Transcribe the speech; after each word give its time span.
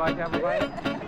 like 0.00 0.18
everybody? 0.18 0.99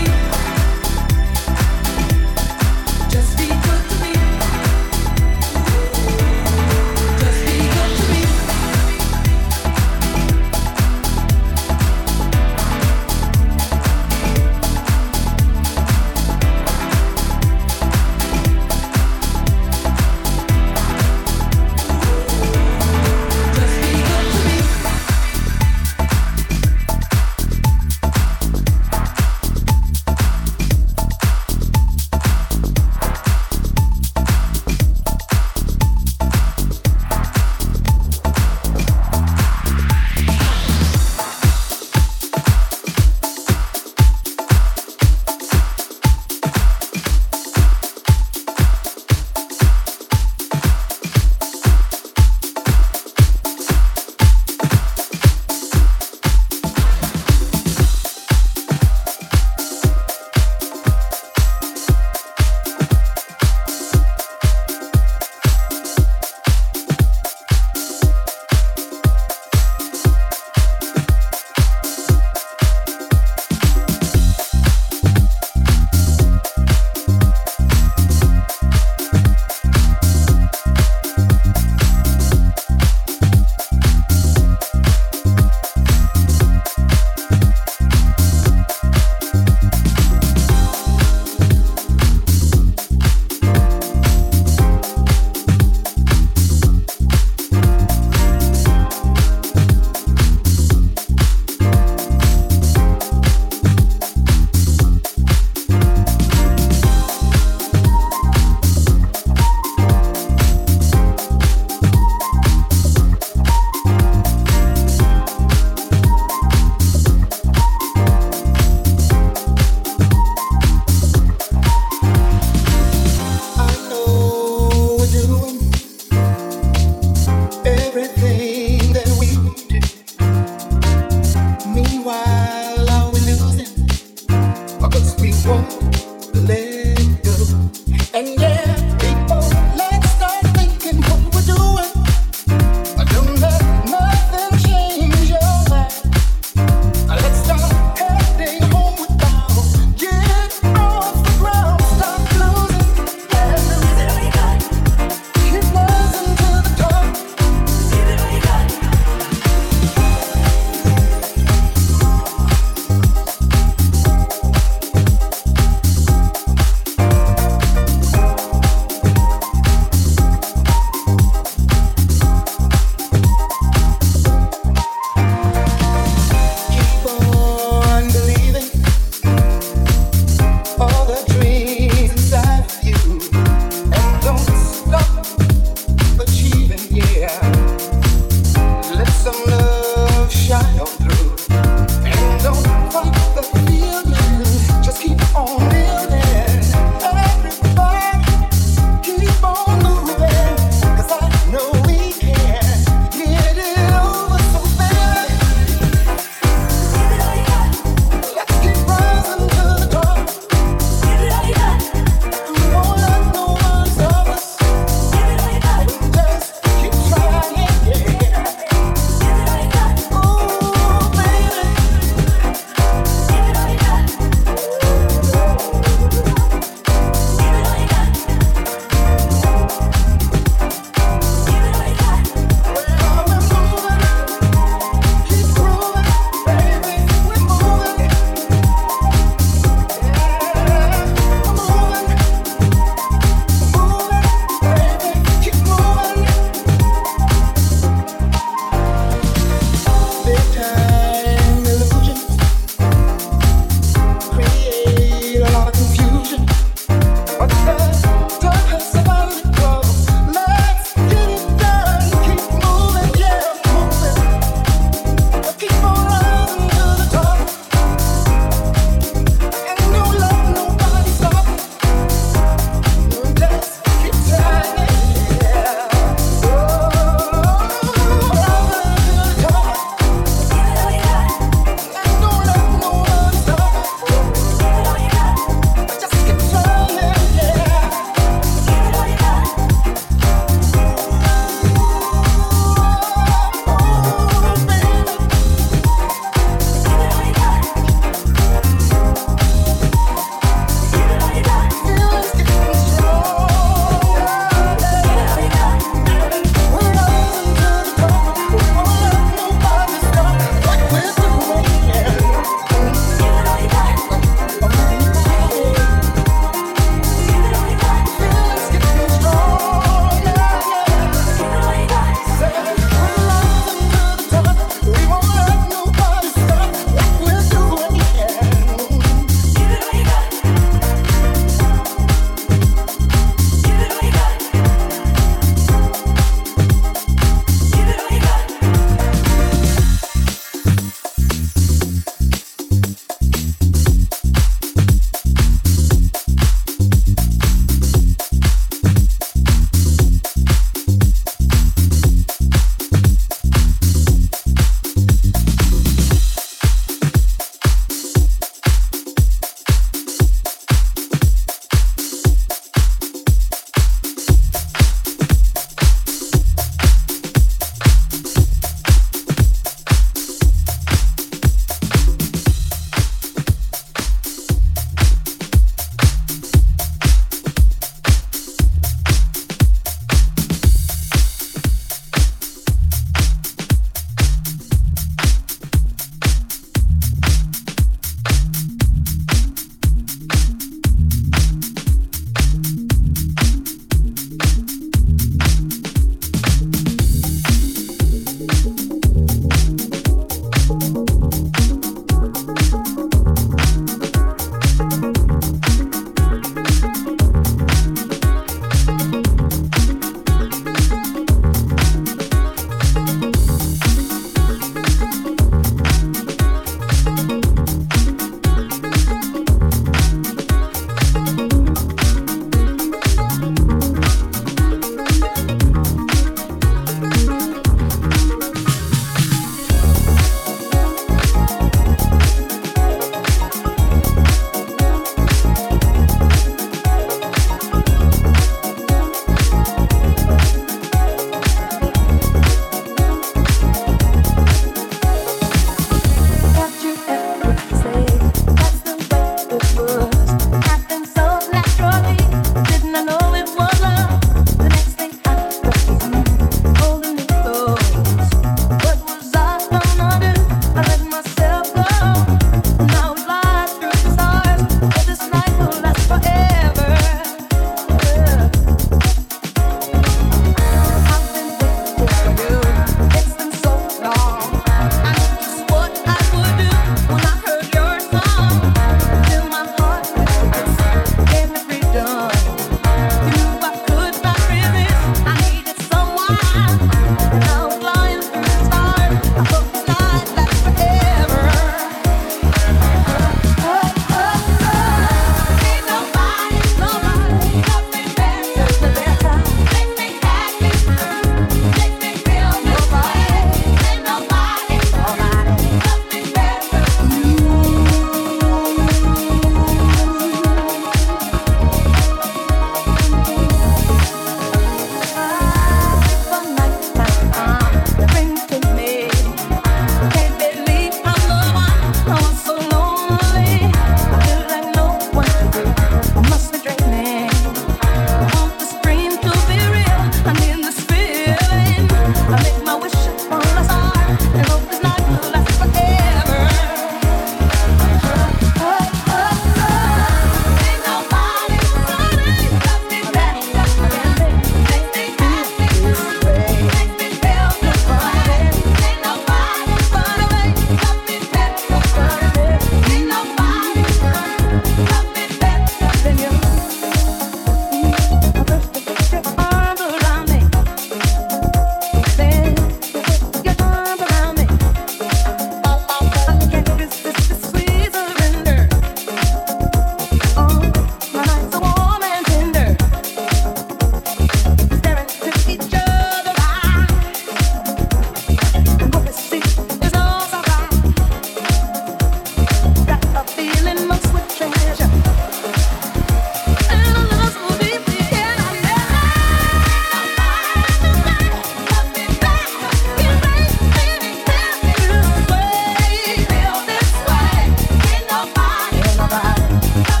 survive. 599.01 600.00